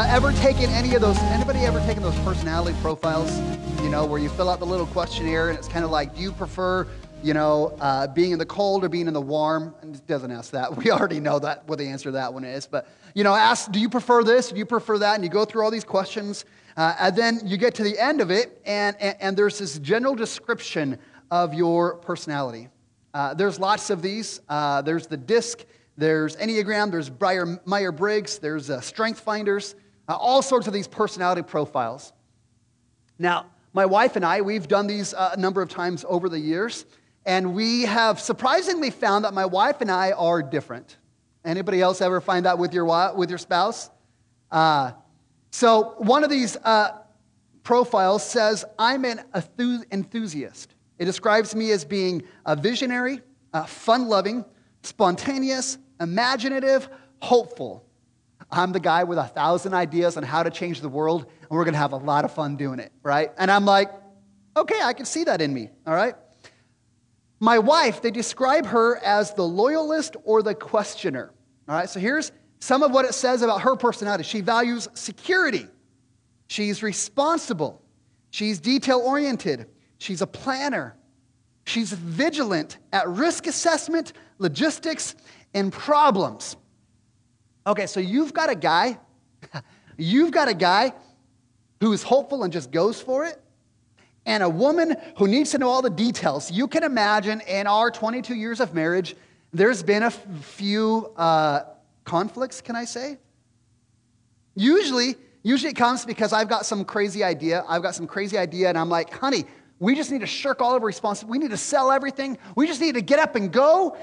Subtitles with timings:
[0.00, 1.18] uh, ever taken any of those?
[1.18, 3.38] Anybody ever taken those personality profiles?
[3.82, 6.22] You know, where you fill out the little questionnaire and it's kind of like, do
[6.22, 6.86] you prefer,
[7.22, 9.74] you know, uh, being in the cold or being in the warm?
[9.82, 10.74] And it doesn't ask that.
[10.78, 12.66] We already know that what the answer to that one is.
[12.66, 14.48] But you know, ask, do you prefer this?
[14.48, 15.16] Do you prefer that?
[15.16, 16.46] And you go through all these questions,
[16.78, 19.78] uh, and then you get to the end of it, and, and, and there's this
[19.80, 20.98] general description
[21.30, 22.70] of your personality.
[23.12, 24.40] Uh, there's lots of these.
[24.48, 25.66] Uh, there's the DISC.
[25.98, 27.10] There's Enneagram, there's
[27.66, 29.74] Meyer Briggs, there's uh, Strength Finders,
[30.10, 32.12] uh, all sorts of these personality profiles.
[33.16, 36.38] Now, my wife and I, we've done these uh, a number of times over the
[36.38, 36.84] years,
[37.24, 40.96] and we have surprisingly found that my wife and I are different.
[41.44, 43.88] Anybody else ever find that with your, with your spouse?
[44.50, 44.92] Uh,
[45.52, 46.98] so, one of these uh,
[47.62, 49.20] profiles says, I'm an
[49.92, 50.74] enthusiast.
[50.98, 53.20] It describes me as being a visionary,
[53.52, 54.44] uh, fun loving,
[54.82, 56.88] spontaneous, imaginative,
[57.22, 57.86] hopeful.
[58.52, 61.64] I'm the guy with a thousand ideas on how to change the world, and we're
[61.64, 63.30] gonna have a lot of fun doing it, right?
[63.38, 63.90] And I'm like,
[64.56, 66.14] okay, I can see that in me, all right?
[67.38, 71.32] My wife, they describe her as the loyalist or the questioner,
[71.68, 71.88] all right?
[71.88, 74.24] So here's some of what it says about her personality.
[74.24, 75.66] She values security,
[76.48, 77.82] she's responsible,
[78.30, 79.66] she's detail oriented,
[79.98, 80.96] she's a planner,
[81.64, 85.14] she's vigilant at risk assessment, logistics,
[85.54, 86.56] and problems.
[87.66, 88.98] Okay, so you've got a guy,
[89.96, 90.92] you've got a guy
[91.80, 93.40] who is hopeful and just goes for it,
[94.26, 96.50] and a woman who needs to know all the details.
[96.50, 99.14] You can imagine in our 22 years of marriage,
[99.52, 101.62] there's been a few uh,
[102.04, 103.18] conflicts, can I say?
[104.54, 107.64] Usually, usually it comes because I've got some crazy idea.
[107.68, 109.44] I've got some crazy idea, and I'm like, honey,
[109.80, 111.38] we just need to shirk all of our responsibility.
[111.38, 112.36] We need to sell everything.
[112.54, 113.96] We just need to get up and go.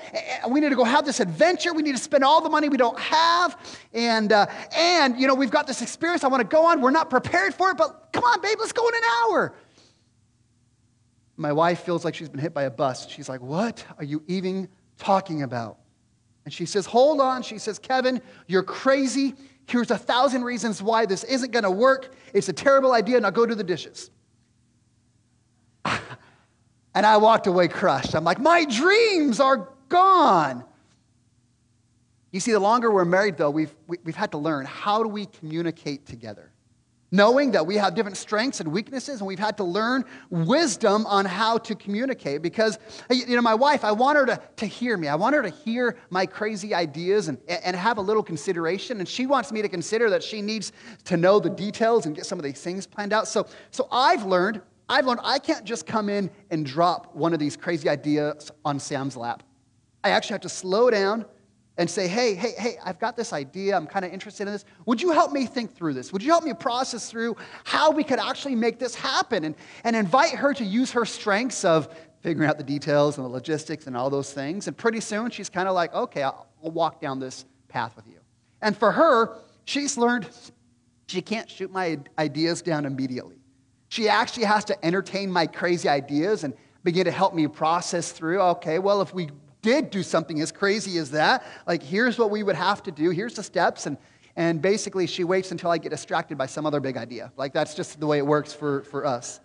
[0.50, 1.72] We need to go have this adventure.
[1.72, 3.78] We need to spend all the money we don't have.
[3.94, 6.82] And, uh, and you know, we've got this experience I want to go on.
[6.82, 9.54] We're not prepared for it, but come on, babe, let's go in an hour.
[11.38, 13.08] My wife feels like she's been hit by a bus.
[13.08, 15.78] She's like, What are you even talking about?
[16.46, 17.44] And she says, Hold on.
[17.44, 19.36] She says, Kevin, you're crazy.
[19.68, 22.16] Here's a thousand reasons why this isn't going to work.
[22.34, 23.20] It's a terrible idea.
[23.20, 24.10] Now go do the dishes.
[26.96, 28.16] And I walked away crushed.
[28.16, 30.64] I'm like, my dreams are gone.
[32.32, 34.66] You see, the longer we're married, though, we've, we, have we have had to learn
[34.66, 36.52] how do we communicate together?
[37.12, 41.24] Knowing that we have different strengths and weaknesses, and we've had to learn wisdom on
[41.24, 42.42] how to communicate.
[42.42, 45.08] Because, you know, my wife, I want her to, to hear me.
[45.08, 49.00] I want her to hear my crazy ideas and, and have a little consideration.
[49.00, 50.74] And she wants me to consider that she needs
[51.06, 53.28] to know the details and get some of these things planned out.
[53.28, 57.40] So, so I've learned I've learned I can't just come in and drop one of
[57.40, 59.44] these crazy ideas on Sam's lap.
[60.04, 61.26] I actually have to slow down
[61.78, 63.76] and say, hey, hey, hey, I've got this idea.
[63.76, 64.66] I'm kind of interested in this.
[64.86, 66.12] Would you help me think through this?
[66.12, 69.44] Would you help me process through how we could actually make this happen?
[69.44, 73.30] And, and invite her to use her strengths of figuring out the details and the
[73.30, 74.68] logistics and all those things.
[74.68, 78.08] And pretty soon she's kind of like, okay, I'll, I'll walk down this path with
[78.08, 78.20] you.
[78.62, 80.30] And for her, she's learned
[81.08, 83.38] she can't shoot my ideas down immediately.
[83.90, 86.54] She actually has to entertain my crazy ideas and
[86.84, 89.30] begin to help me process through okay, well, if we
[89.62, 93.10] did do something as crazy as that, like here's what we would have to do,
[93.10, 93.86] here's the steps.
[93.86, 93.98] And,
[94.36, 97.32] and basically, she waits until I get distracted by some other big idea.
[97.38, 99.40] Like that's just the way it works for, for us.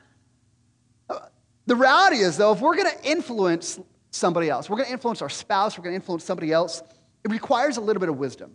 [1.08, 1.20] Uh,
[1.66, 3.80] the reality is, though, if we're going to influence
[4.10, 6.82] somebody else, we're going to influence our spouse, we're going to influence somebody else,
[7.24, 8.54] it requires a little bit of wisdom.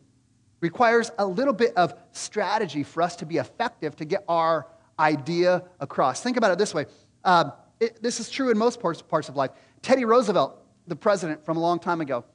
[0.60, 4.68] Requires a little bit of strategy for us to be effective to get our
[5.00, 6.22] idea across.
[6.22, 6.86] Think about it this way
[7.24, 9.52] uh, it, this is true in most parts, parts of life.
[9.82, 12.26] Teddy Roosevelt, the president from a long time ago,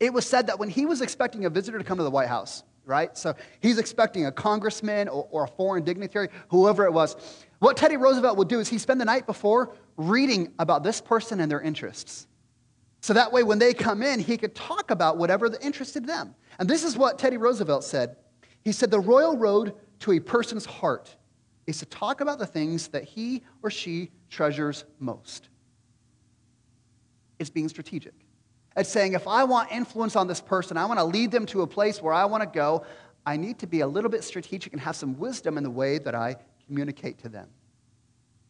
[0.00, 2.28] it was said that when he was expecting a visitor to come to the White
[2.28, 3.16] House, right?
[3.16, 7.16] So he's expecting a congressman or, or, a foreign dignitary, whoever it was.
[7.60, 11.40] What Teddy Roosevelt would do is he'd spend the night before reading about this person
[11.40, 12.26] and their interests.
[13.00, 16.34] So that way, when they come in, he could talk about whatever interested them.
[16.58, 18.16] And this is what Teddy Roosevelt said.
[18.64, 21.16] He said, The royal road to a person's heart
[21.66, 25.48] is to talk about the things that he or she treasures most.
[27.38, 28.14] It's being strategic.
[28.76, 31.62] It's saying, if I want influence on this person, I want to lead them to
[31.62, 32.84] a place where I want to go,
[33.26, 35.98] I need to be a little bit strategic and have some wisdom in the way
[35.98, 36.36] that I
[36.66, 37.48] communicate to them.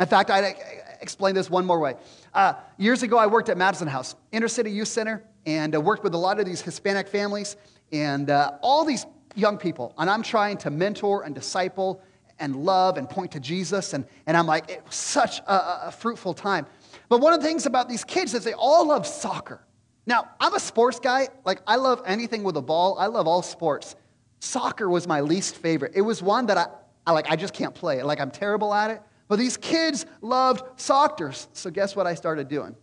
[0.00, 0.56] In fact, I'd
[1.00, 1.94] explain this one more way.
[2.32, 6.02] Uh, years ago, I worked at Madison House, Inner City Youth Center, and uh, worked
[6.02, 7.56] with a lot of these Hispanic families
[7.92, 9.94] and uh, all these young people.
[9.98, 12.02] And I'm trying to mentor and disciple
[12.42, 13.94] and love and point to Jesus.
[13.94, 16.66] And, and I'm like, it was such a, a fruitful time.
[17.08, 19.64] But one of the things about these kids is they all love soccer.
[20.06, 21.28] Now, I'm a sports guy.
[21.44, 23.94] Like, I love anything with a ball, I love all sports.
[24.40, 25.92] Soccer was my least favorite.
[25.94, 26.66] It was one that I,
[27.06, 28.02] I like, I just can't play.
[28.02, 29.00] Like, I'm terrible at it.
[29.28, 31.32] But these kids loved soccer.
[31.52, 32.74] So, guess what I started doing?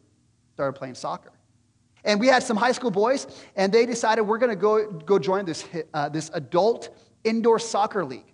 [0.53, 1.33] Started playing soccer.
[2.05, 3.27] And we had some high school boys,
[3.57, 6.95] and they decided we're going to go, go join this, uh, this adult
[7.25, 8.28] indoor soccer league.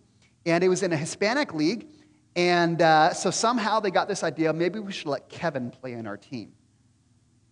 [0.46, 1.88] And it was in a Hispanic league.
[2.36, 6.06] And uh, so somehow they got this idea maybe we should let Kevin play in
[6.06, 6.52] our team.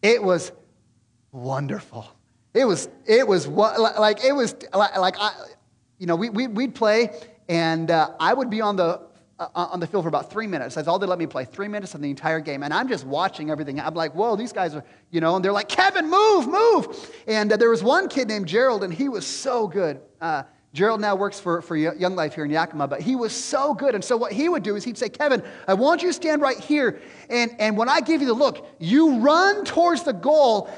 [0.01, 0.51] It was
[1.31, 2.07] wonderful.
[2.54, 5.31] It was, it was like, it was like, I,
[5.98, 7.10] you know, we, we, would play,
[7.50, 9.01] and uh, I would be on the,
[9.39, 10.75] uh, on the field for about three minutes.
[10.75, 12.62] That's all they let me play, three minutes of the entire game.
[12.62, 13.80] And I'm just watching everything.
[13.80, 17.12] I'm like, whoa, these guys are, you know, and they're like, Kevin, move, move.
[17.28, 20.01] And uh, there was one kid named Gerald, and he was so good.
[20.22, 20.44] Uh,
[20.74, 23.94] Gerald now works for, for Young Life here in Yakima, but he was so good.
[23.94, 26.42] And so what he would do is he'd say, Kevin, I want you to stand
[26.42, 27.00] right here.
[27.30, 30.70] And, and when I give you the look, you run towards the goal.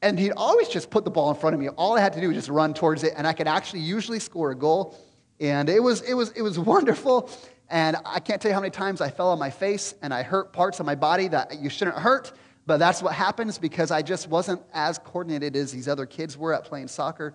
[0.00, 1.68] And he'd always just put the ball in front of me.
[1.70, 4.20] All I had to do was just run towards it, and I could actually usually
[4.20, 4.96] score a goal.
[5.40, 7.28] And it was, it was, it was wonderful.
[7.68, 10.22] And I can't tell you how many times I fell on my face and I
[10.22, 12.32] hurt parts of my body that you shouldn't hurt.
[12.64, 16.52] But that's what happens because I just wasn't as coordinated as these other kids were
[16.52, 17.34] at playing soccer.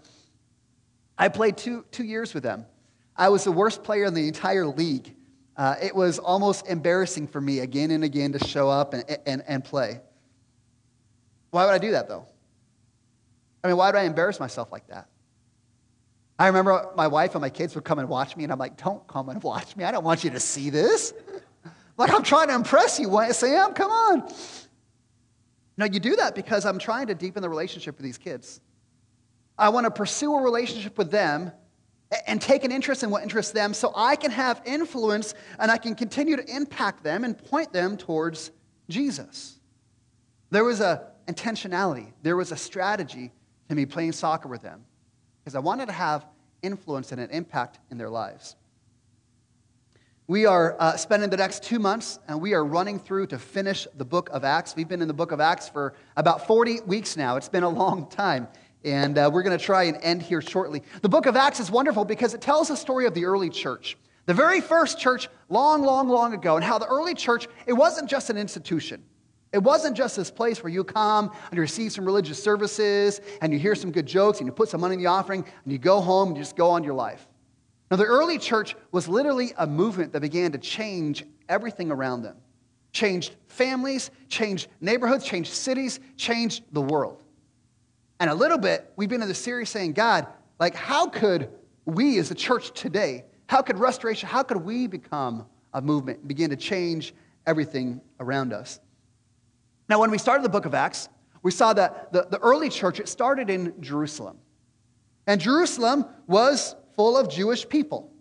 [1.17, 2.65] I played two, two years with them.
[3.15, 5.15] I was the worst player in the entire league.
[5.55, 9.43] Uh, it was almost embarrassing for me again and again to show up and, and,
[9.47, 9.99] and play.
[11.51, 12.25] Why would I do that, though?
[13.63, 15.07] I mean, why would I embarrass myself like that?
[16.39, 18.81] I remember my wife and my kids would come and watch me, and I'm like,
[18.81, 19.83] don't come and watch me.
[19.83, 21.13] I don't want you to see this.
[21.97, 24.33] like, I'm trying to impress you, Sam, come on.
[25.77, 28.61] No, you do that because I'm trying to deepen the relationship with these kids.
[29.61, 31.51] I want to pursue a relationship with them
[32.25, 35.77] and take an interest in what interests them so I can have influence and I
[35.77, 38.49] can continue to impact them and point them towards
[38.89, 39.59] Jesus.
[40.49, 43.31] There was a intentionality, there was a strategy
[43.69, 44.83] to me playing soccer with them
[45.43, 46.25] because I wanted to have
[46.63, 48.55] influence and an impact in their lives.
[50.27, 53.87] We are uh, spending the next two months and we are running through to finish
[53.95, 54.75] the book of Acts.
[54.75, 57.35] We've been in the book of Acts for about 40 weeks now.
[57.35, 58.47] It's been a long time.
[58.83, 60.81] And uh, we're going to try and end here shortly.
[61.01, 63.97] The book of Acts is wonderful because it tells the story of the early church.
[64.25, 68.09] The very first church, long, long, long ago, and how the early church, it wasn't
[68.09, 69.03] just an institution.
[69.51, 73.51] It wasn't just this place where you come and you receive some religious services and
[73.51, 75.77] you hear some good jokes and you put some money in the offering and you
[75.77, 77.27] go home and you just go on your life.
[77.89, 82.37] Now, the early church was literally a movement that began to change everything around them.
[82.93, 87.21] Changed families, changed neighborhoods, changed cities, changed the world.
[88.21, 90.27] And a little bit, we've been in the series saying, God,
[90.59, 91.49] like, how could
[91.85, 96.27] we as a church today, how could restoration, how could we become a movement and
[96.27, 97.15] begin to change
[97.47, 98.79] everything around us?
[99.89, 101.09] Now, when we started the book of Acts,
[101.41, 104.37] we saw that the, the early church, it started in Jerusalem.
[105.25, 108.13] And Jerusalem was full of Jewish people.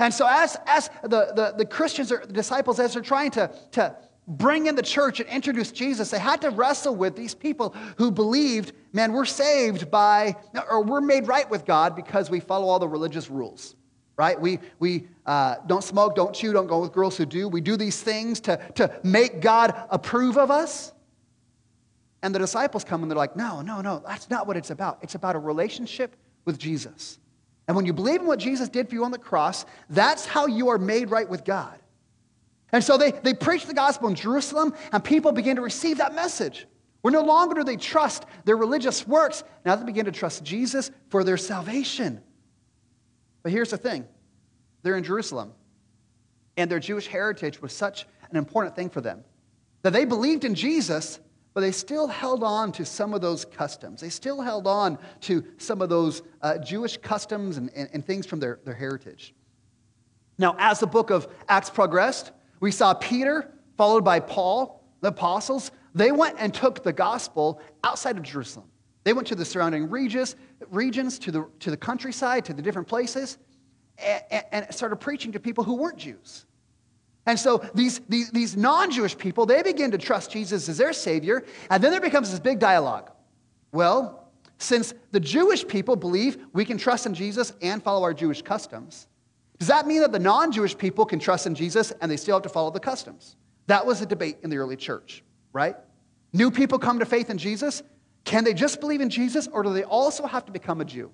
[0.00, 3.52] And so, as, as the, the, the Christians or the disciples, as they're trying to,
[3.70, 3.96] to
[4.26, 8.10] bring in the church and introduce Jesus, they had to wrestle with these people who
[8.10, 10.36] believed, man, we're saved by,
[10.70, 13.74] or we're made right with God because we follow all the religious rules,
[14.16, 14.40] right?
[14.40, 17.48] We, we uh, don't smoke, don't chew, don't go with girls who do.
[17.48, 20.92] We do these things to, to make God approve of us.
[22.22, 24.98] And the disciples come and they're like, no, no, no, that's not what it's about.
[25.02, 26.14] It's about a relationship
[26.44, 27.18] with Jesus.
[27.66, 30.46] And when you believe in what Jesus did for you on the cross, that's how
[30.46, 31.78] you are made right with God.
[32.72, 36.14] And so they, they preach the gospel in Jerusalem, and people begin to receive that
[36.14, 36.66] message.
[37.02, 40.90] Where no longer do they trust their religious works, now they begin to trust Jesus
[41.10, 42.22] for their salvation.
[43.42, 44.06] But here's the thing
[44.82, 45.52] they're in Jerusalem,
[46.56, 49.24] and their Jewish heritage was such an important thing for them
[49.82, 51.20] that they believed in Jesus,
[51.54, 54.00] but they still held on to some of those customs.
[54.00, 58.26] They still held on to some of those uh, Jewish customs and, and, and things
[58.26, 59.34] from their, their heritage.
[60.38, 62.30] Now, as the book of Acts progressed,
[62.62, 65.72] we saw Peter, followed by Paul, the apostles.
[65.96, 68.68] They went and took the gospel outside of Jerusalem.
[69.02, 70.36] They went to the surrounding regions,
[70.70, 73.38] regions to, the, to the countryside, to the different places,
[73.98, 76.46] and, and started preaching to people who weren't Jews.
[77.26, 80.92] And so these, these, these non Jewish people, they begin to trust Jesus as their
[80.92, 83.10] Savior, and then there becomes this big dialogue.
[83.72, 88.40] Well, since the Jewish people believe we can trust in Jesus and follow our Jewish
[88.40, 89.08] customs,
[89.62, 92.34] does that mean that the non Jewish people can trust in Jesus and they still
[92.34, 93.36] have to follow the customs?
[93.68, 95.76] That was a debate in the early church, right?
[96.32, 97.84] New people come to faith in Jesus.
[98.24, 101.12] Can they just believe in Jesus or do they also have to become a Jew?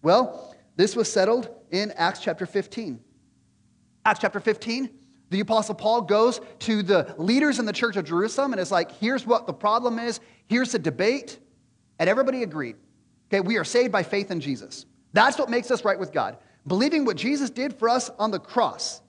[0.00, 3.00] Well, this was settled in Acts chapter 15.
[4.04, 4.88] Acts chapter 15,
[5.30, 8.92] the Apostle Paul goes to the leaders in the church of Jerusalem and is like,
[8.92, 11.40] here's what the problem is, here's the debate.
[11.98, 12.76] And everybody agreed.
[13.28, 14.86] Okay, we are saved by faith in Jesus.
[15.12, 16.36] That's what makes us right with God.
[16.66, 19.00] Believing what Jesus did for us on the cross.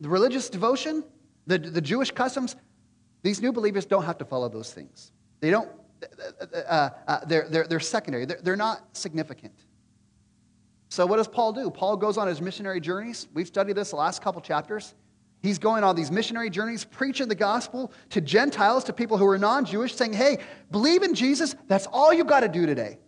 [0.00, 1.04] The religious devotion,
[1.46, 2.56] the, the Jewish customs,
[3.22, 5.12] these new believers don't have to follow those things.
[5.40, 5.68] They don't,
[6.54, 9.52] uh, uh, they're, they're, they're secondary, they're, they're not significant.
[10.88, 11.70] So, what does Paul do?
[11.70, 13.28] Paul goes on his missionary journeys.
[13.32, 14.94] We've studied this the last couple chapters.
[15.40, 19.38] He's going on these missionary journeys, preaching the gospel to Gentiles, to people who are
[19.38, 20.38] non Jewish, saying, hey,
[20.70, 21.54] believe in Jesus.
[21.68, 22.98] That's all you've got to do today.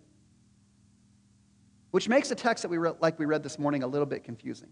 [1.93, 4.25] Which makes the text that we read, like we read this morning a little bit
[4.25, 4.69] confusing.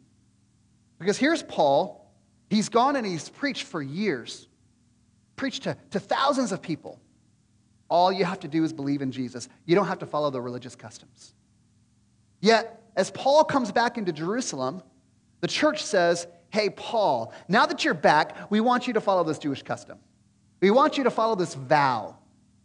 [0.99, 2.13] Because here's Paul.
[2.49, 4.49] He's gone and he's preached for years,
[5.37, 7.01] preached to, to thousands of people.
[7.89, 9.49] All you have to do is believe in Jesus.
[9.67, 11.35] You don't have to follow the religious customs.
[12.41, 14.83] Yet, as Paul comes back into Jerusalem,
[15.41, 19.39] the church says, Hey, Paul, now that you're back, we want you to follow this
[19.39, 19.99] Jewish custom.
[20.61, 22.17] We want you to follow this vow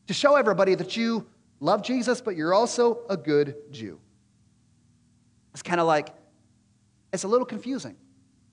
[0.08, 1.28] to show everybody that you
[1.60, 4.00] love Jesus, but you're also a good Jew.
[5.56, 6.10] It's kind of like,
[7.14, 7.96] it's a little confusing.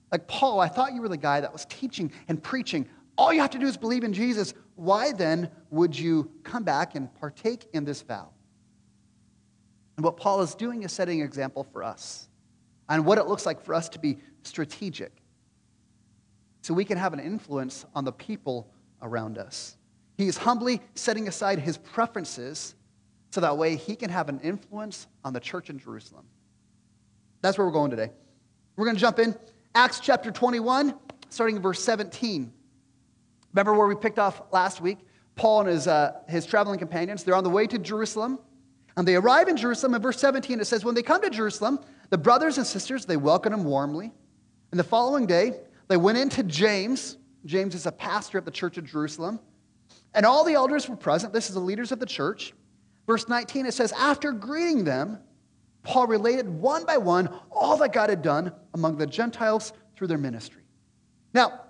[0.09, 2.87] Like, Paul, I thought you were the guy that was teaching and preaching.
[3.17, 4.53] All you have to do is believe in Jesus.
[4.75, 8.29] Why then would you come back and partake in this vow?
[9.97, 12.29] And what Paul is doing is setting an example for us
[12.87, 15.11] on what it looks like for us to be strategic
[16.61, 19.75] so we can have an influence on the people around us.
[20.17, 22.75] He is humbly setting aside his preferences
[23.31, 26.23] so that way he can have an influence on the church in Jerusalem.
[27.43, 28.09] That's where we're going today.
[28.77, 29.35] We're going to jump in.
[29.75, 30.95] Acts chapter 21,
[31.29, 32.51] starting in verse 17.
[33.51, 34.99] Remember where we picked off last week?
[35.35, 38.39] Paul and his, uh, his traveling companions, they're on the way to Jerusalem.
[38.95, 39.93] And they arrive in Jerusalem.
[39.93, 41.79] In verse 17, it says, When they come to Jerusalem,
[42.11, 44.13] the brothers and sisters, they welcomed him warmly.
[44.71, 45.59] And the following day,
[45.89, 47.17] they went into James.
[47.45, 49.41] James is a pastor at the church of Jerusalem.
[50.13, 51.33] And all the elders were present.
[51.33, 52.53] This is the leaders of the church.
[53.05, 55.19] Verse 19, it says, After greeting them,
[55.83, 60.17] Paul related one by one all that God had done among the Gentiles through their
[60.17, 60.63] ministry.
[61.33, 61.61] Now,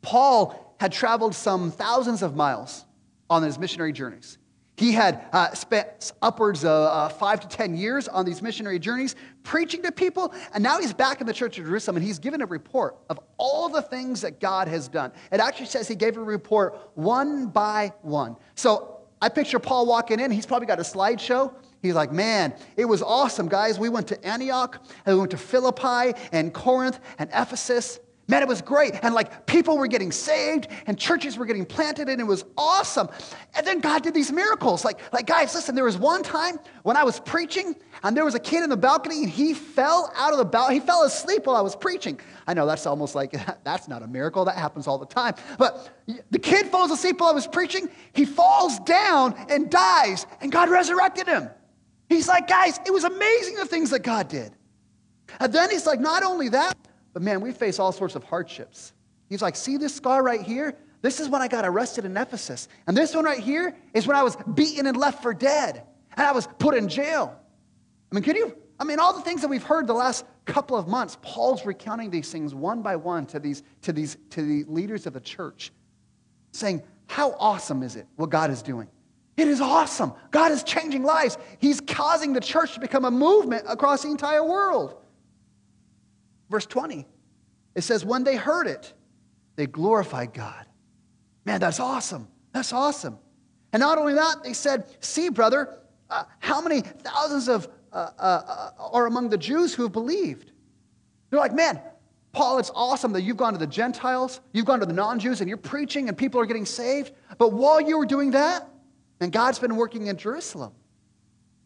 [0.00, 2.84] Paul had traveled some thousands of miles
[3.30, 4.38] on his missionary journeys.
[4.76, 9.14] He had uh, spent upwards of uh, five to 10 years on these missionary journeys
[9.42, 12.40] preaching to people, and now he's back in the church of Jerusalem and he's given
[12.40, 15.12] a report of all the things that God has done.
[15.30, 18.36] It actually says he gave a report one by one.
[18.54, 21.54] So I picture Paul walking in, he's probably got a slideshow.
[21.82, 23.78] He's like, man, it was awesome, guys.
[23.78, 27.98] We went to Antioch, and we went to Philippi, and Corinth, and Ephesus.
[28.28, 28.94] Man, it was great.
[29.02, 33.08] And like people were getting saved and churches were getting planted and it was awesome.
[33.54, 34.84] And then God did these miracles.
[34.84, 37.74] Like, like guys, listen, there was one time when I was preaching
[38.04, 40.78] and there was a kid in the balcony and he fell out of the balcony.
[40.78, 42.20] He fell asleep while I was preaching.
[42.46, 43.32] I know that's almost like,
[43.64, 44.44] that's not a miracle.
[44.44, 45.34] That happens all the time.
[45.58, 45.90] But
[46.30, 47.88] the kid falls asleep while I was preaching.
[48.14, 51.50] He falls down and dies and God resurrected him.
[52.12, 54.52] He's like, guys, it was amazing the things that God did.
[55.40, 56.76] And then he's like, not only that,
[57.14, 58.92] but man, we face all sorts of hardships.
[59.30, 60.76] He's like, see this scar right here?
[61.00, 62.68] This is when I got arrested in Ephesus.
[62.86, 65.84] And this one right here is when I was beaten and left for dead.
[66.14, 67.34] And I was put in jail.
[68.10, 68.54] I mean, can you?
[68.78, 72.10] I mean, all the things that we've heard the last couple of months, Paul's recounting
[72.10, 75.72] these things one by one to these, to these, to the leaders of the church,
[76.50, 78.88] saying, How awesome is it what God is doing?
[79.36, 80.12] It is awesome.
[80.30, 81.38] God is changing lives.
[81.58, 84.96] He's causing the church to become a movement across the entire world.
[86.50, 87.06] Verse 20,
[87.74, 88.92] it says, When they heard it,
[89.56, 90.66] they glorified God.
[91.46, 92.28] Man, that's awesome.
[92.52, 93.18] That's awesome.
[93.72, 95.78] And not only that, they said, See, brother,
[96.10, 100.52] uh, how many thousands of uh, uh, uh, are among the Jews who have believed?
[101.30, 101.80] They're like, Man,
[102.32, 105.40] Paul, it's awesome that you've gone to the Gentiles, you've gone to the non Jews,
[105.40, 107.12] and you're preaching, and people are getting saved.
[107.38, 108.68] But while you were doing that,
[109.22, 110.72] and God's been working in Jerusalem.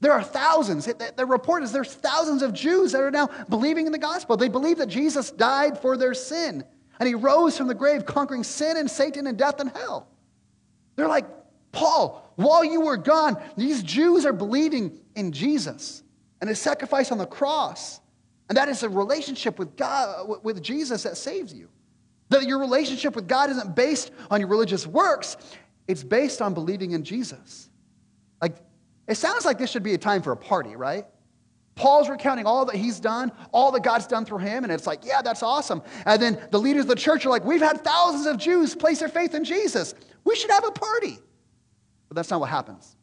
[0.01, 0.87] There are thousands.
[0.87, 4.37] The report is there's thousands of Jews that are now believing in the gospel.
[4.37, 6.65] They believe that Jesus died for their sin
[6.99, 10.09] and he rose from the grave, conquering sin and Satan and death and hell.
[10.97, 11.27] They're like,
[11.73, 16.03] Paul, while you were gone, these Jews are believing in Jesus
[16.41, 18.01] and his sacrifice on the cross.
[18.49, 21.69] And that is a relationship with God, with Jesus that saves you.
[22.29, 25.37] That your relationship with God isn't based on your religious works,
[25.89, 27.69] it's based on believing in Jesus.
[28.41, 28.57] Like
[29.07, 31.07] it sounds like this should be a time for a party, right?
[31.77, 35.05] Paul's recounting all that he's done, all that God's done through him, and it's like,
[35.05, 35.83] yeah, that's awesome.
[36.07, 39.01] And then the leaders of the church are like, we've had thousands of Jews place
[39.01, 39.95] their faith in Jesus.
[40.25, 41.19] We should have a party.
[42.09, 42.97] But that's not what happens.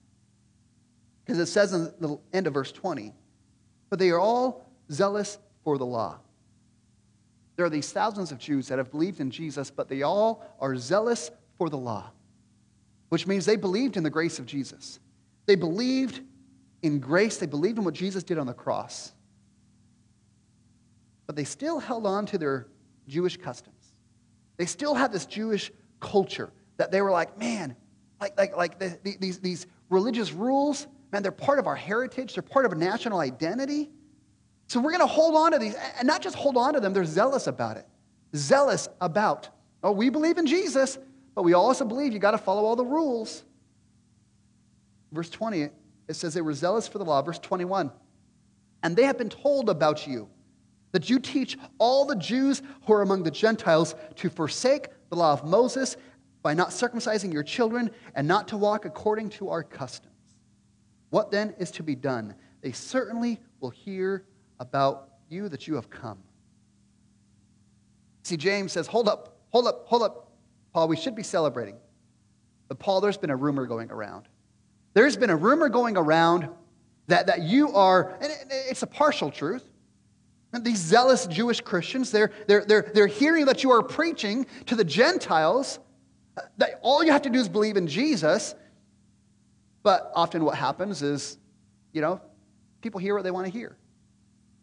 [1.23, 3.13] Because it says in the end of verse 20,
[3.89, 6.19] but they are all zealous for the law.
[7.55, 10.75] There are these thousands of Jews that have believed in Jesus, but they all are
[10.75, 12.09] zealous for the law,
[13.13, 14.99] which means they believed in the grace of Jesus.
[15.45, 16.21] They believed
[16.81, 19.13] in grace, they believed in what Jesus did on the cross.
[21.27, 22.65] But they still held on to their
[23.07, 23.93] Jewish customs.
[24.57, 27.75] They still had this Jewish culture that they were like, man,
[28.19, 32.33] like, like, like the, the, these, these religious rules, man, they're part of our heritage,
[32.33, 33.91] they're part of a national identity.
[34.65, 36.93] So we're going to hold on to these, and not just hold on to them,
[36.93, 37.85] they're zealous about it.
[38.35, 39.49] Zealous about,
[39.83, 40.97] oh, we believe in Jesus,
[41.35, 43.43] but we also believe you got to follow all the rules.
[45.11, 45.73] Verse 20, it
[46.13, 47.21] says they were zealous for the law.
[47.21, 47.91] Verse 21,
[48.81, 50.29] and they have been told about you
[50.91, 55.33] that you teach all the Jews who are among the Gentiles to forsake the law
[55.33, 55.97] of Moses
[56.43, 60.11] by not circumcising your children and not to walk according to our customs.
[61.09, 62.35] What then is to be done?
[62.61, 64.25] They certainly will hear
[64.59, 66.19] about you that you have come.
[68.23, 70.22] See, James says, Hold up, hold up, hold up.
[70.73, 71.75] Paul, we should be celebrating.
[72.67, 74.27] But, Paul, there's been a rumor going around.
[74.93, 76.49] There's been a rumor going around
[77.07, 79.69] that, that you are, and it's a partial truth,
[80.61, 84.83] these zealous Jewish Christians, they're, they're, they're, they're hearing that you are preaching to the
[84.83, 85.79] Gentiles
[86.57, 88.53] that all you have to do is believe in Jesus.
[89.81, 91.37] But often what happens is,
[91.91, 92.21] you know,
[92.81, 93.75] people hear what they want to hear.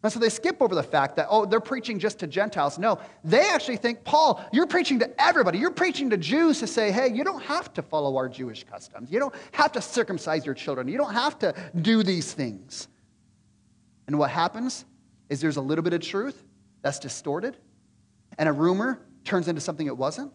[0.03, 2.79] And so they skip over the fact that, oh, they're preaching just to Gentiles.
[2.79, 5.59] No, they actually think, Paul, you're preaching to everybody.
[5.59, 9.11] You're preaching to Jews to say, hey, you don't have to follow our Jewish customs.
[9.11, 10.87] You don't have to circumcise your children.
[10.87, 12.87] You don't have to do these things.
[14.07, 14.85] And what happens
[15.29, 16.43] is there's a little bit of truth
[16.81, 17.57] that's distorted,
[18.39, 20.33] and a rumor turns into something it wasn't.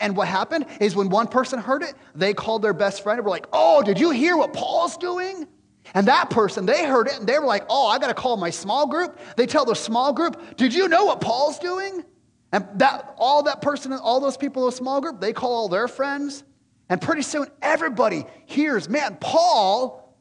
[0.00, 3.24] And what happened is when one person heard it, they called their best friend and
[3.24, 5.46] were like, Oh, did you hear what Paul's doing?
[5.94, 8.36] And that person, they heard it and they were like, Oh, I got to call
[8.36, 9.18] my small group.
[9.36, 12.04] They tell the small group, Did you know what Paul's doing?
[12.52, 15.68] And that all that person, all those people in the small group, they call all
[15.68, 16.44] their friends.
[16.88, 20.16] And pretty soon everybody hears, Man, Paul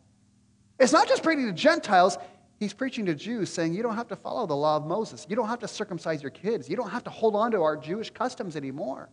[0.79, 2.17] is not just preaching to Gentiles,
[2.59, 5.25] He's preaching to Jews saying, You don't have to follow the law of Moses.
[5.29, 6.69] You don't have to circumcise your kids.
[6.69, 9.09] You don't have to hold on to our Jewish customs anymore.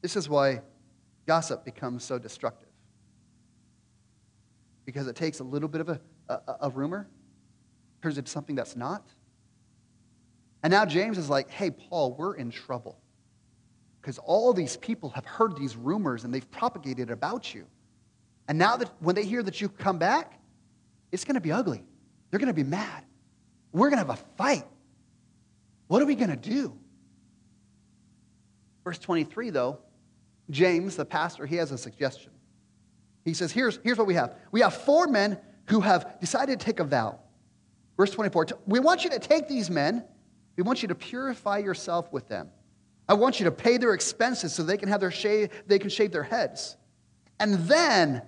[0.00, 0.62] This is why
[1.26, 2.71] gossip becomes so destructive.
[4.84, 7.08] Because it takes a little bit of a, a, a rumor,
[8.02, 9.06] turns into something that's not.
[10.62, 12.98] And now James is like, Hey, Paul, we're in trouble.
[14.00, 17.66] Because all these people have heard these rumors and they've propagated about you.
[18.48, 20.40] And now that when they hear that you come back,
[21.12, 21.84] it's going to be ugly.
[22.30, 23.04] They're going to be mad.
[23.72, 24.64] We're going to have a fight.
[25.86, 26.76] What are we going to do?
[28.82, 29.78] Verse 23, though,
[30.50, 32.31] James, the pastor, he has a suggestion.
[33.24, 34.36] He says, here's, here's what we have.
[34.50, 37.18] We have four men who have decided to take a vow.
[37.96, 40.04] Verse 24, we want you to take these men,
[40.56, 42.50] we want you to purify yourself with them.
[43.08, 45.90] I want you to pay their expenses so they can have their shave, they can
[45.90, 46.76] shave their heads.
[47.38, 48.22] And then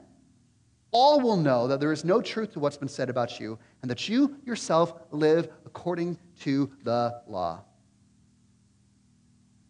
[0.90, 3.90] all will know that there is no truth to what's been said about you, and
[3.90, 7.64] that you yourself live according to the law.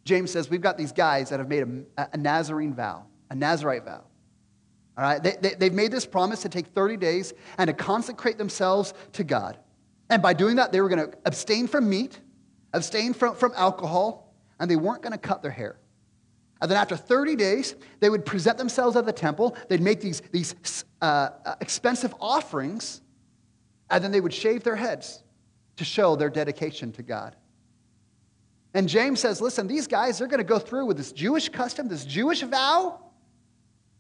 [0.05, 1.63] James says we've got these guys that have made
[1.97, 4.05] a, a Nazarene vow, a Nazarite vow.
[4.97, 8.39] All right, they, they, they've made this promise to take 30 days and to consecrate
[8.39, 9.59] themselves to God.
[10.09, 12.21] And by doing that, they were going to abstain from meat,
[12.73, 15.79] abstain from, from alcohol, and they weren't going to cut their hair.
[16.61, 19.57] And then after 30 days, they would present themselves at the temple.
[19.69, 23.03] They'd make these, these uh, uh, expensive offerings,
[23.91, 25.23] and then they would shave their heads
[25.77, 27.35] to show their dedication to God.
[28.75, 31.89] And James says, listen, these guys, they're going to go through with this Jewish custom,
[31.89, 33.04] this Jewish vow.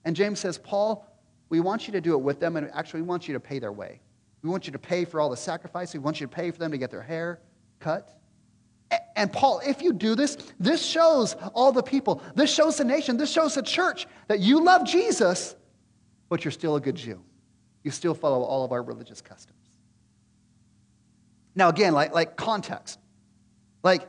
[0.04, 1.06] And James says, Paul,
[1.48, 3.58] we want you to do it with them, and actually, we want you to pay
[3.58, 4.00] their way.
[4.42, 5.94] We want you to pay for all the sacrifice.
[5.94, 7.40] We want you to pay for them to get their hair
[7.80, 8.20] cut.
[9.16, 13.16] And Paul, if you do this, this shows all the people, this shows the nation,
[13.16, 15.56] this shows the church that you love Jesus,
[16.28, 17.22] but you're still a good Jew.
[17.82, 19.58] You still follow all of our religious customs.
[21.54, 22.98] Now, again, like, like context.
[23.82, 24.02] Like,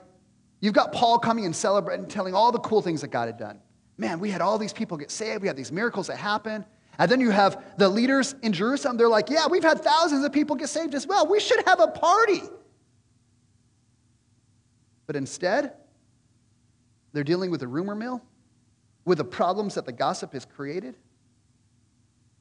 [0.59, 3.59] you've got Paul coming and celebrating, telling all the cool things that God had done.
[3.97, 6.65] Man, we had all these people get saved, we had these miracles that happened.
[6.97, 10.31] And then you have the leaders in Jerusalem, they're like, yeah, we've had thousands of
[10.31, 11.27] people get saved as well.
[11.27, 12.41] We should have a party.
[15.07, 15.73] But instead,
[17.13, 18.21] they're dealing with a rumor mill,
[19.05, 20.95] with the problems that the gossip has created.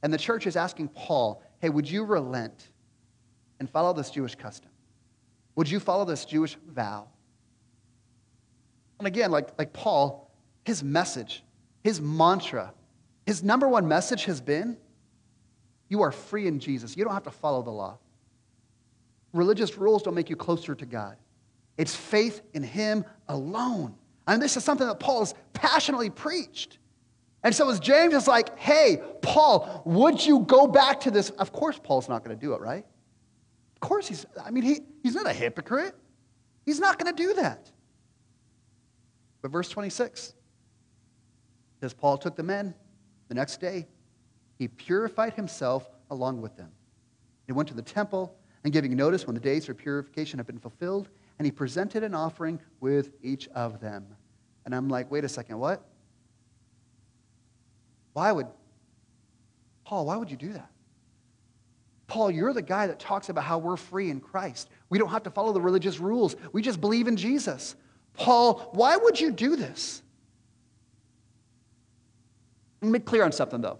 [0.02, 2.70] And the church is asking Paul, hey, would you relent
[3.60, 4.70] and follow this Jewish custom?
[5.56, 7.08] Would you follow this Jewish vow?
[8.98, 10.30] And again, like, like Paul,
[10.64, 11.43] his message,
[11.84, 12.72] his mantra,
[13.26, 14.76] his number one message has been
[15.88, 16.96] you are free in Jesus.
[16.96, 17.98] You don't have to follow the law.
[19.32, 21.16] Religious rules don't make you closer to God.
[21.76, 23.94] It's faith in Him alone.
[24.26, 26.78] And this is something that Paul has passionately preached.
[27.42, 31.30] And so as James is like, hey, Paul, would you go back to this?
[31.30, 32.86] Of course, Paul's not going to do it, right?
[33.74, 35.94] Of course, he's, I mean, he, he's not a hypocrite.
[36.64, 37.70] He's not going to do that.
[39.42, 40.32] But verse 26
[41.84, 42.74] says, Paul took the men
[43.28, 43.86] the next day.
[44.58, 46.70] He purified himself along with them.
[47.46, 50.58] He went to the temple and giving notice when the days for purification had been
[50.58, 54.06] fulfilled, and he presented an offering with each of them.
[54.64, 55.86] And I'm like, wait a second, what?
[58.14, 58.46] Why would,
[59.84, 60.70] Paul, why would you do that?
[62.06, 64.70] Paul, you're the guy that talks about how we're free in Christ.
[64.88, 66.34] We don't have to follow the religious rules.
[66.52, 67.76] We just believe in Jesus.
[68.14, 70.00] Paul, why would you do this?
[72.84, 73.78] Let me be clear on something, though.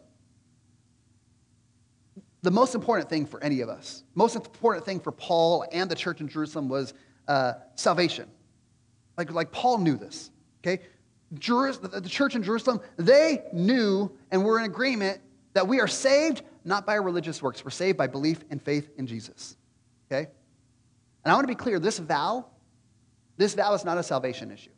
[2.40, 5.95] The most important thing for any of us, most important thing for Paul and the
[5.95, 6.95] church in Jerusalem was
[7.29, 8.31] uh, salvation.
[9.19, 10.31] Like, like Paul knew this,
[10.62, 10.83] okay?
[11.31, 15.21] the church in Jerusalem, they knew and were in agreement
[15.53, 17.64] that we are saved not by religious works.
[17.64, 19.57] We're saved by belief and faith in Jesus.
[20.11, 20.31] Okay?
[21.25, 22.47] And I want to be clear this vow,
[23.37, 24.71] this vow is not a salvation issue.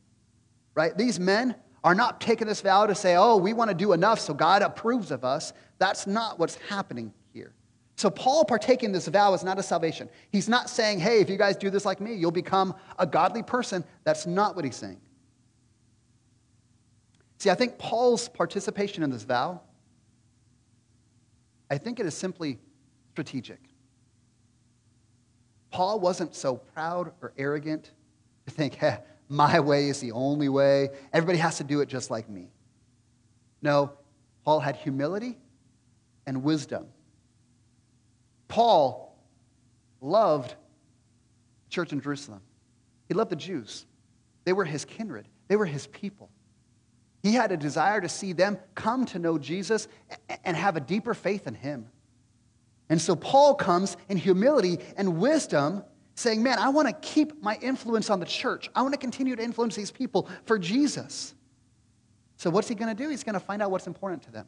[0.75, 0.97] Right?
[0.97, 4.19] These men are not taking this vow to say, oh, we want to do enough
[4.19, 5.53] so God approves of us.
[5.79, 7.53] That's not what's happening here.
[7.97, 10.11] So, Paul partaking this vow is not a salvation.
[10.31, 13.43] He's not saying, hey, if you guys do this like me, you'll become a godly
[13.43, 13.85] person.
[14.05, 15.01] That's not what he's saying.
[17.39, 19.61] See, I think Paul's participation in this vow,
[21.71, 22.59] I think it is simply
[23.13, 23.61] strategic.
[25.71, 27.91] Paul wasn't so proud or arrogant
[28.47, 30.91] to think, hey, my way is the only way.
[31.13, 32.49] Everybody has to do it just like me.
[33.63, 33.93] No,
[34.45, 35.39] Paul had humility
[36.27, 36.87] and wisdom.
[38.49, 39.19] Paul
[40.01, 42.41] loved the church in Jerusalem.
[43.09, 43.87] He loved the Jews.
[44.45, 46.31] They were his kindred, they were his people.
[47.23, 49.89] He had a desire to see them come to know Jesus
[50.45, 51.89] and have a deeper faith in him.
[52.89, 55.83] And so Paul comes in humility and wisdom,
[56.17, 58.69] saying, Man, I want to keep my influence on the church.
[58.75, 61.35] I want to continue to influence these people for Jesus.
[62.37, 63.09] So, what's he going to do?
[63.09, 64.47] He's going to find out what's important to them.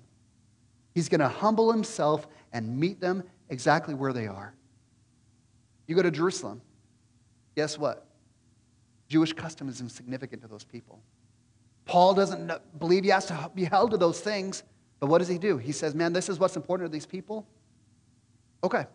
[0.95, 4.53] He's going to humble himself and meet them exactly where they are.
[5.87, 6.61] You go to Jerusalem,
[7.55, 8.07] guess what?
[9.09, 11.01] Jewish custom is insignificant to those people.
[11.87, 14.63] Paul doesn't believe he has to be held to those things,
[15.01, 15.57] but what does he do?
[15.57, 17.47] He says, Man, this is what's important to these people.
[18.65, 18.87] Okay.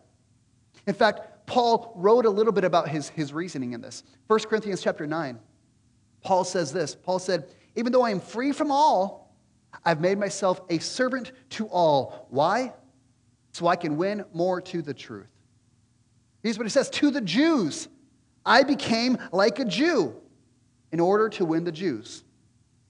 [0.86, 4.02] In fact, Paul wrote a little bit about his, his reasoning in this.
[4.26, 5.38] 1 Corinthians chapter 9,
[6.20, 9.32] Paul says this Paul said, Even though I am free from all,
[9.84, 12.26] I've made myself a servant to all.
[12.30, 12.72] Why?
[13.52, 15.28] So I can win more to the truth.
[16.42, 17.86] Here's what he says To the Jews,
[18.44, 20.12] I became like a Jew
[20.90, 22.24] in order to win the Jews.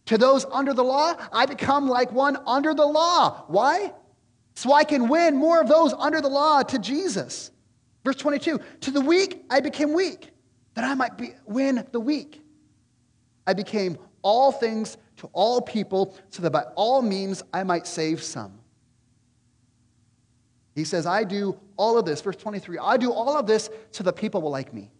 [0.06, 3.44] To those under the law, I become like one under the law.
[3.46, 3.92] Why?
[4.54, 7.50] So I can win more of those under the law to Jesus.
[8.04, 10.30] Verse 22 To the weak, I became weak,
[10.74, 12.42] that I might be, win the weak.
[13.46, 18.22] I became all things to all people, so that by all means I might save
[18.22, 18.58] some.
[20.74, 22.20] He says, I do all of this.
[22.20, 24.90] Verse 23 I do all of this so that people will like me.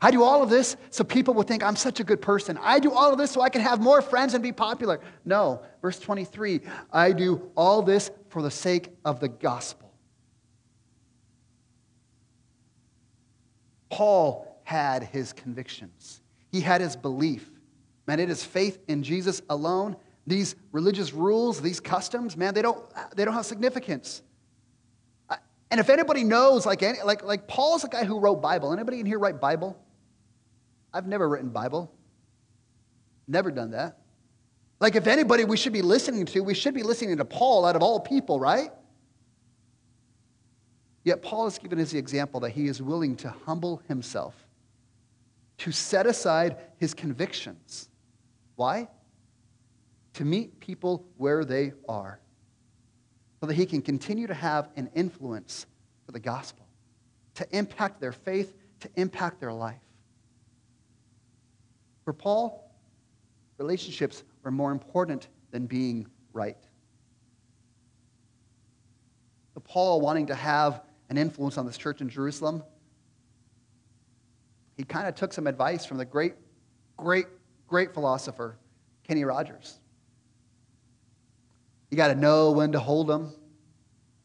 [0.00, 2.58] I do all of this so people will think I'm such a good person.
[2.60, 5.00] I do all of this so I can have more friends and be popular.
[5.24, 6.60] No, verse 23
[6.92, 9.87] I do all this for the sake of the gospel.
[13.90, 16.20] Paul had his convictions,
[16.50, 17.50] he had his belief.
[18.06, 19.96] Man, it is faith in Jesus alone.
[20.26, 22.82] These religious rules, these customs, man, they don't,
[23.14, 24.22] they don't have significance.
[25.70, 28.72] And if anybody knows, like, like, like Paul's the guy who wrote Bible.
[28.72, 29.78] Anybody in here write Bible?
[30.92, 31.92] I've never written Bible.
[33.26, 33.98] Never done that.
[34.80, 37.76] Like, if anybody we should be listening to, we should be listening to Paul out
[37.76, 38.70] of all people, right?
[41.04, 44.34] Yet Paul has given us the example that he is willing to humble himself,
[45.58, 47.88] to set aside his convictions.
[48.56, 48.88] Why?
[50.14, 52.20] To meet people where they are,
[53.40, 55.66] so that he can continue to have an influence
[56.04, 56.66] for the gospel,
[57.34, 59.80] to impact their faith, to impact their life.
[62.04, 62.72] For Paul,
[63.58, 66.56] relationships were more important than being right.
[69.68, 72.62] Paul, wanting to have an influence on this church in Jerusalem,
[74.76, 76.34] he kind of took some advice from the great,
[76.96, 77.26] great,
[77.66, 78.56] great philosopher,
[79.04, 79.78] Kenny Rogers.
[81.90, 83.34] You got to know when to hold them,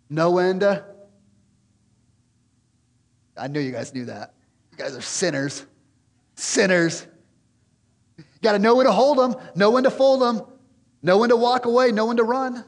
[0.09, 0.85] know when to.
[3.37, 4.33] I knew you guys knew that.
[4.71, 5.65] You guys are sinners.
[6.35, 7.07] Sinners.
[8.17, 10.41] You got to know when to hold them, know when to fold them.
[11.01, 12.65] know when to walk away, know when to run.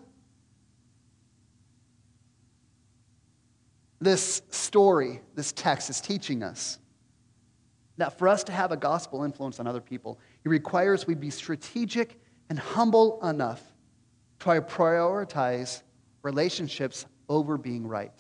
[3.99, 6.79] This story, this text is teaching us
[7.97, 11.29] that for us to have a gospel influence on other people, it requires we be
[11.29, 13.62] strategic and humble enough
[14.39, 15.81] to prioritize
[16.21, 18.12] relationships over being right.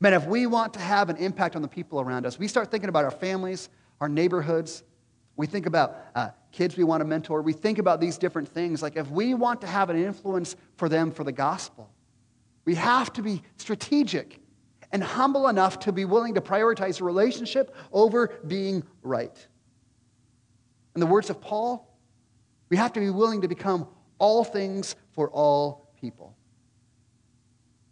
[0.00, 2.70] Man, if we want to have an impact on the people around us, we start
[2.70, 3.68] thinking about our families,
[4.00, 4.82] our neighborhoods.
[5.36, 7.40] We think about uh, kids we want to mentor.
[7.40, 8.82] We think about these different things.
[8.82, 11.90] Like, if we want to have an influence for them for the gospel,
[12.64, 14.40] we have to be strategic
[14.92, 19.46] and humble enough to be willing to prioritize a relationship over being right.
[20.94, 21.98] In the words of Paul,
[22.70, 26.36] we have to be willing to become all things for all people.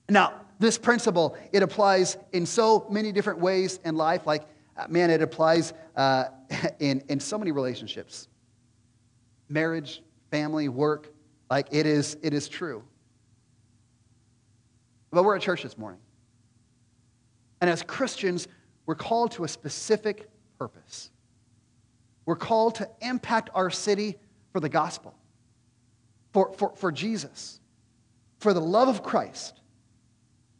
[0.09, 4.27] Now, this principle, it applies in so many different ways in life.
[4.27, 4.45] Like,
[4.77, 6.27] uh, man, it applies uh,
[6.79, 8.29] in, in so many relationships
[9.49, 11.13] marriage, family, work.
[11.51, 12.83] Like, it is, it is true.
[15.13, 16.01] But we're at church this morning.
[17.61, 18.49] And as Christians,
[18.87, 21.11] we're called to a specific purpose.
[22.27, 24.19] We're called to impact our city
[24.53, 25.15] for the gospel,
[26.33, 27.61] for, for, for Jesus,
[28.39, 29.61] for the love of Christ.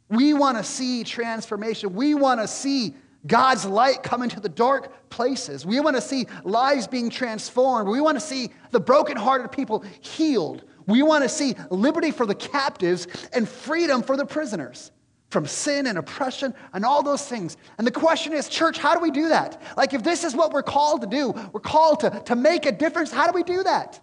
[0.09, 1.93] We want to see transformation.
[1.93, 2.93] We want to see
[3.25, 5.65] God's light come into the dark places.
[5.65, 7.89] We want to see lives being transformed.
[7.89, 10.65] We want to see the brokenhearted people healed.
[10.85, 14.91] We want to see liberty for the captives and freedom for the prisoners
[15.33, 17.57] from sin and oppression and all those things.
[17.77, 19.61] And the question is, church, how do we do that?
[19.75, 22.71] Like, if this is what we're called to do, we're called to, to make a
[22.71, 23.99] difference, how do we do that?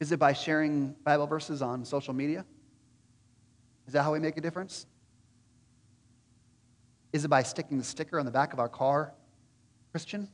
[0.00, 2.44] Is it by sharing Bible verses on social media?
[3.86, 4.86] Is that how we make a difference?
[7.12, 9.12] Is it by sticking the sticker on the back of our car,
[9.92, 10.28] Christian?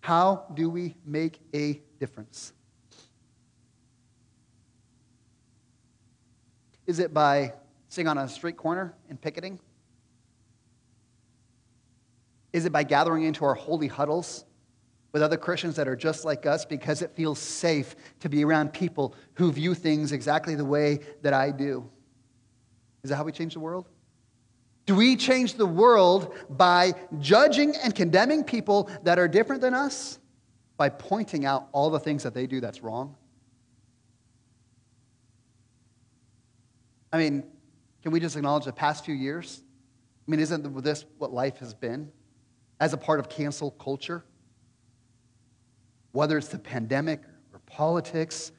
[0.00, 2.52] How do we make a difference?
[6.86, 7.52] Is it by
[7.88, 9.60] sitting on a street corner and picketing?
[12.52, 14.44] Is it by gathering into our holy huddles
[15.12, 18.72] with other Christians that are just like us because it feels safe to be around
[18.72, 21.90] people who view things exactly the way that I do?
[23.02, 23.88] Is that how we change the world?
[24.88, 30.18] Do we change the world by judging and condemning people that are different than us?
[30.78, 33.14] By pointing out all the things that they do that's wrong?
[37.12, 37.44] I mean,
[38.02, 39.62] can we just acknowledge the past few years?
[40.26, 42.10] I mean, isn't this what life has been
[42.80, 44.24] as a part of cancel culture?
[46.12, 47.20] Whether it's the pandemic
[47.52, 48.52] or politics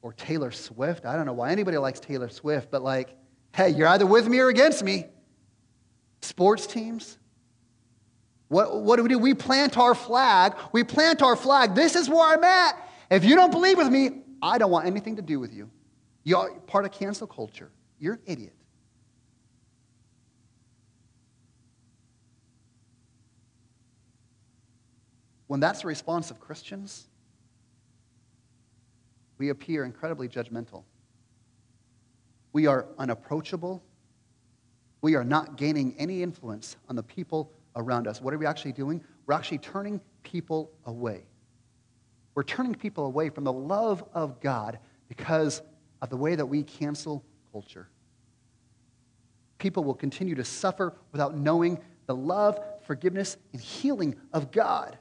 [0.00, 1.04] or Taylor Swift.
[1.04, 3.14] I don't know why anybody likes Taylor Swift, but like,
[3.54, 5.04] hey, you're either with me or against me.
[6.20, 7.18] Sports teams.
[8.48, 9.18] What, what do we do?
[9.18, 10.54] We plant our flag.
[10.72, 11.74] We plant our flag.
[11.74, 12.88] This is where I'm at.
[13.10, 15.70] If you don't believe with me, I don't want anything to do with you.
[16.24, 17.70] You're part of cancel culture.
[17.98, 18.54] You're an idiot.
[25.46, 27.08] When that's the response of Christians,
[29.38, 30.84] we appear incredibly judgmental.
[32.52, 33.82] We are unapproachable.
[35.00, 38.20] We are not gaining any influence on the people around us.
[38.20, 39.02] What are we actually doing?
[39.26, 41.24] We're actually turning people away.
[42.34, 45.62] We're turning people away from the love of God because
[46.02, 47.88] of the way that we cancel culture.
[49.58, 54.96] People will continue to suffer without knowing the love, forgiveness, and healing of God.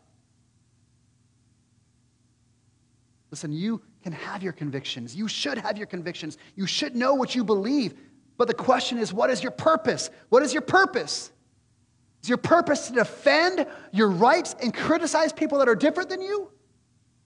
[3.30, 5.16] Listen, you can have your convictions.
[5.16, 6.38] You should have your convictions.
[6.56, 7.94] You should know what you believe.
[8.38, 10.10] But the question is, what is your purpose?
[10.30, 11.32] What is your purpose?
[12.21, 16.52] Is your purpose to defend your rights and criticize people that are different than you?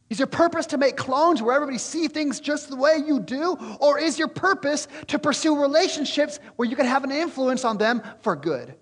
[0.10, 3.58] Is your purpose to make clones where everybody see things just the way you do?
[3.80, 8.02] Or is your purpose to pursue relationships where you can have an influence on them
[8.22, 8.76] for good?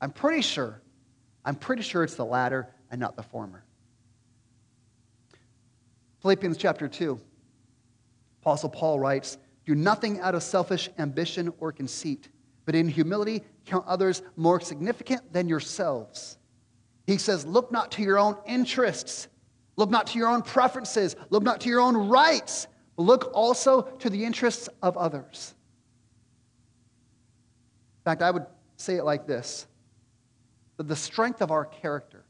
[0.00, 0.80] I'm pretty sure,
[1.44, 3.64] I'm pretty sure it's the latter and not the former.
[6.20, 7.20] Philippians chapter 2,
[8.40, 12.28] Apostle Paul writes, Do nothing out of selfish ambition or conceit,
[12.64, 16.38] but in humility count others more significant than yourselves.
[17.06, 19.28] He says, Look not to your own interests
[19.76, 23.82] Look not to your own preferences, look not to your own rights, but look also
[23.82, 25.54] to the interests of others.
[28.00, 28.46] In fact, I would
[28.76, 29.66] say it like this
[30.76, 32.24] that the strength of our character,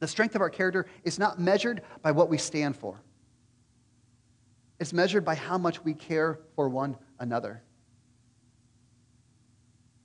[0.00, 3.00] the strength of our character is not measured by what we stand for.
[4.80, 7.62] It's measured by how much we care for one another.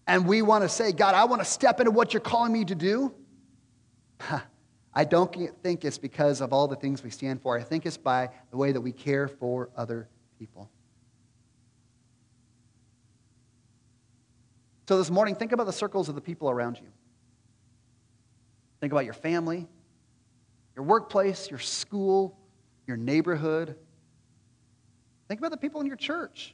[0.07, 2.65] And we want to say, God, I want to step into what you're calling me
[2.65, 3.13] to do.
[4.93, 5.33] I don't
[5.63, 7.57] think it's because of all the things we stand for.
[7.57, 10.07] I think it's by the way that we care for other
[10.37, 10.69] people.
[14.87, 16.87] So this morning, think about the circles of the people around you.
[18.81, 19.67] Think about your family,
[20.75, 22.37] your workplace, your school,
[22.85, 23.77] your neighborhood.
[25.27, 26.53] Think about the people in your church.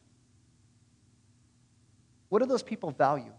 [2.29, 3.33] What do those people value?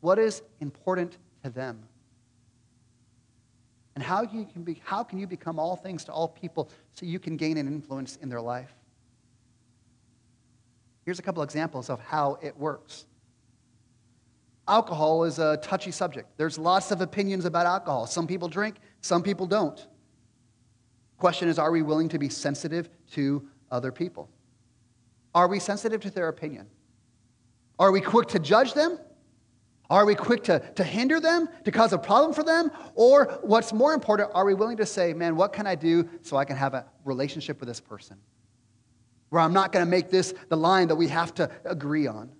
[0.00, 1.84] What is important to them?
[3.94, 7.04] And how, you can be, how can you become all things to all people so
[7.04, 8.72] you can gain an influence in their life?
[11.04, 13.06] Here's a couple examples of how it works.
[14.68, 16.28] Alcohol is a touchy subject.
[16.36, 18.06] There's lots of opinions about alcohol.
[18.06, 19.84] Some people drink, some people don't.
[21.16, 24.28] Question is, are we willing to be sensitive to other people?
[25.34, 26.66] Are we sensitive to their opinion?
[27.78, 28.98] Are we quick to judge them?
[29.90, 32.70] Are we quick to, to hinder them, to cause a problem for them?
[32.94, 36.36] Or what's more important, are we willing to say, man, what can I do so
[36.36, 38.18] I can have a relationship with this person?
[39.30, 42.30] Where I'm not going to make this the line that we have to agree on.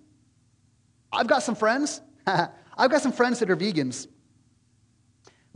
[1.11, 2.01] I've got some friends.
[2.27, 4.07] I've got some friends that are vegans.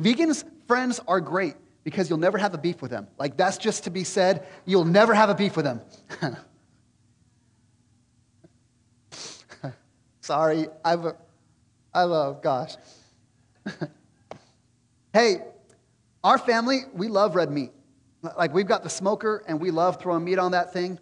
[0.02, 3.08] Vegans' friends are great because you'll never have a beef with them.
[3.18, 4.46] Like, that's just to be said.
[4.66, 5.82] You'll never have a beef with them.
[10.22, 11.06] Sorry, I've,
[11.94, 12.76] I love, uh, gosh.
[15.14, 15.44] hey,
[16.24, 17.72] our family, we love red meat.
[18.38, 20.98] Like, we've got the smoker and we love throwing meat on that thing.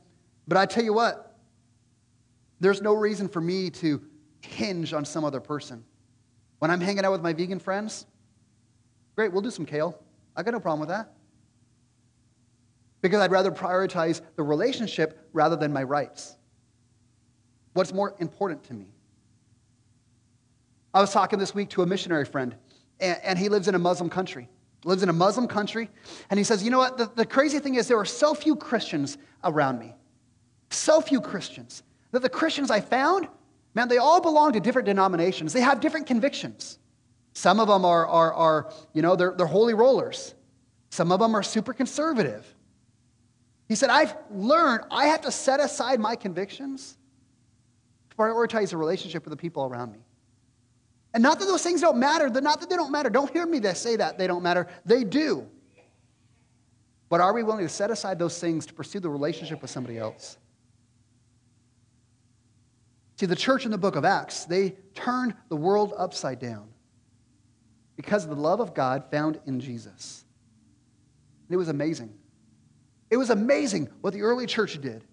[0.47, 1.37] But I tell you what,
[2.59, 4.01] there's no reason for me to
[4.41, 5.83] hinge on some other person.
[6.57, 8.07] When I'm hanging out with my vegan friends,
[9.15, 9.99] great, we'll do some kale.
[10.35, 11.13] I got no problem with that.
[13.01, 16.35] Because I'd rather prioritize the relationship rather than my rights.
[17.73, 18.87] What's more important to me?
[20.93, 22.55] I was talking this week to a missionary friend,
[22.99, 24.49] and, and he lives in a Muslim country.
[24.83, 25.89] Lives in a Muslim country,
[26.29, 26.97] and he says, You know what?
[26.97, 29.95] The, the crazy thing is, there are so few Christians around me.
[30.69, 31.83] So few Christians.
[32.11, 33.27] That the Christians I found,
[33.73, 35.53] man, they all belong to different denominations.
[35.53, 36.79] They have different convictions.
[37.33, 40.33] Some of them are, are, are you know, they're, they're holy rollers.
[40.89, 42.45] Some of them are super conservative.
[43.67, 46.97] He said, I've learned I have to set aside my convictions
[48.09, 49.99] to prioritize a relationship with the people around me.
[51.13, 53.09] And not that those things don't matter, not that they don't matter.
[53.09, 54.67] Don't hear me that say that they don't matter.
[54.85, 55.47] They do.
[57.07, 59.97] But are we willing to set aside those things to pursue the relationship with somebody
[59.97, 60.37] else?
[63.17, 66.70] See, the church in the book of Acts, they turned the world upside down
[67.95, 70.23] because of the love of God found in Jesus.
[71.47, 72.13] And it was amazing.
[73.09, 75.03] It was amazing what the early church did.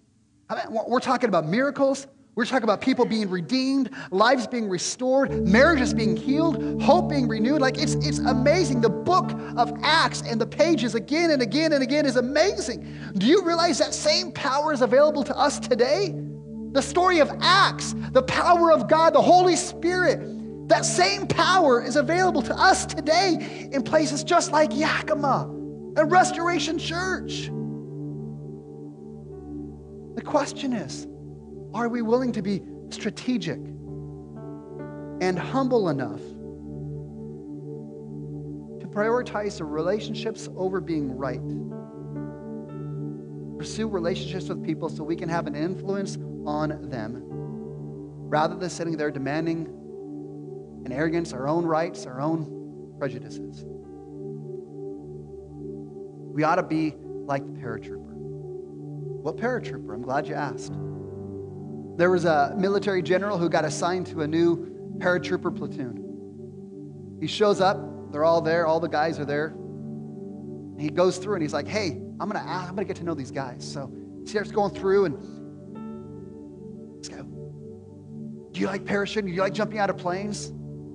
[0.49, 2.07] I mean, we're talking about miracles,
[2.39, 7.61] we're talking about people being redeemed, lives being restored, marriages being healed, hope being renewed.
[7.61, 8.81] Like it's, it's amazing.
[8.81, 13.13] The book of Acts and the pages again and again and again is amazing.
[13.19, 16.15] Do you realize that same power is available to us today?
[16.71, 20.21] The story of Acts, the power of God, the Holy Spirit,
[20.69, 25.45] that same power is available to us today in places just like Yakima
[25.97, 27.51] and Restoration Church.
[30.15, 31.07] The question is,
[31.73, 33.59] are we willing to be strategic
[35.21, 36.21] and humble enough
[38.81, 41.41] to prioritize the relationships over being right?
[43.59, 48.97] Pursue relationships with people so we can have an influence on them rather than sitting
[48.97, 49.78] there demanding
[50.89, 53.63] in arrogance our own rights, our own prejudices.
[56.35, 56.95] We ought to be
[57.27, 58.15] like the paratrooper.
[59.23, 59.93] What paratrooper?
[59.93, 60.73] I'm glad you asked.
[61.99, 67.19] There was a military general who got assigned to a new paratrooper platoon.
[67.21, 69.55] He shows up, they're all there, all the guys are there.
[70.79, 73.31] He goes through and he's like, hey, I'm gonna I'm gonna get to know these
[73.31, 73.71] guys.
[73.71, 75.19] So he starts going through and
[77.03, 77.21] this guy,
[78.53, 79.27] do you like parachuting?
[79.27, 80.53] Do you like jumping out of planes?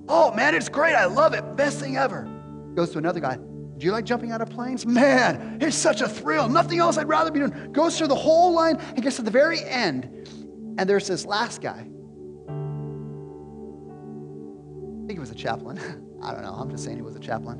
[0.08, 0.94] Oh man, it's great.
[0.94, 1.56] I love it.
[1.56, 2.28] Best thing ever.
[2.74, 3.36] Goes to another guy.
[3.36, 4.86] Do you like jumping out of planes?
[4.86, 6.48] Man, it's such a thrill.
[6.48, 7.72] Nothing else I'd rather be doing.
[7.72, 10.04] Goes through the whole line and gets to the very end.
[10.78, 11.88] And there's this last guy.
[14.90, 15.78] I think he was a chaplain.
[16.22, 16.54] I don't know.
[16.54, 17.58] I'm just saying he was a chaplain.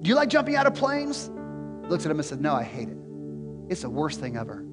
[0.00, 1.30] Do you like jumping out of planes?
[1.88, 2.96] Looks at him and says, No, I hate it.
[3.68, 4.64] It's the worst thing ever.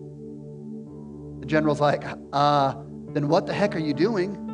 [1.39, 2.75] The general's like, uh,
[3.13, 4.46] then what the heck are you doing?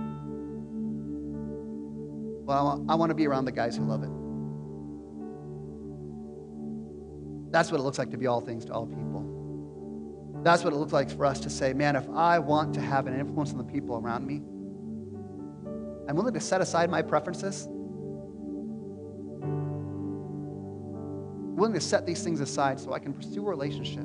[2.45, 4.09] Well, I want, I want to be around the guys who love it.
[7.51, 10.41] That's what it looks like to be all things to all people.
[10.43, 13.07] That's what it looks like for us to say, man, if I want to have
[13.07, 14.41] an influence on the people around me,
[16.09, 17.67] I'm willing to set aside my preferences.
[21.55, 24.03] willing to set these things aside so I can pursue a relationship,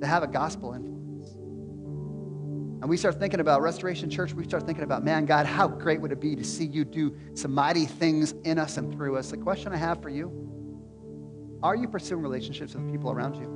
[0.00, 1.03] to have a gospel influence.
[2.84, 6.02] And we start thinking about Restoration Church, we start thinking about, man, God, how great
[6.02, 9.30] would it be to see you do some mighty things in us and through us?
[9.30, 13.48] The question I have for you are you pursuing relationships with people around you?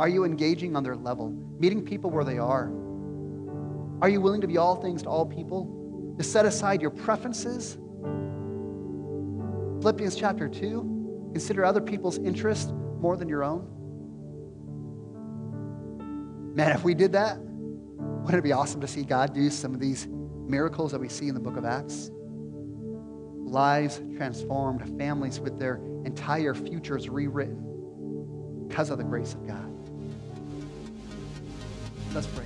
[0.00, 2.72] Are you engaging on their level, meeting people where they are?
[4.00, 6.16] Are you willing to be all things to all people?
[6.18, 7.78] To set aside your preferences?
[9.80, 13.81] Philippians chapter 2 consider other people's interests more than your own.
[16.54, 19.80] Man, if we did that, wouldn't it be awesome to see God do some of
[19.80, 20.06] these
[20.46, 22.10] miracles that we see in the book of Acts?
[23.44, 29.68] Lives transformed, families with their entire futures rewritten because of the grace of God.
[32.14, 32.44] Let's pray.